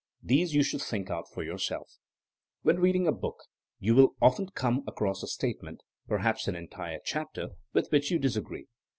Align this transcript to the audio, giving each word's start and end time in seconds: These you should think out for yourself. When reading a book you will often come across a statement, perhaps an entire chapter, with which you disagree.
These 0.23 0.55
you 0.55 0.63
should 0.63 0.81
think 0.81 1.11
out 1.11 1.29
for 1.31 1.43
yourself. 1.43 1.99
When 2.63 2.79
reading 2.79 3.05
a 3.05 3.11
book 3.11 3.43
you 3.77 3.93
will 3.93 4.15
often 4.19 4.49
come 4.49 4.83
across 4.87 5.21
a 5.21 5.27
statement, 5.27 5.83
perhaps 6.07 6.47
an 6.47 6.55
entire 6.55 6.97
chapter, 7.05 7.49
with 7.71 7.87
which 7.91 8.09
you 8.09 8.17
disagree. 8.17 8.65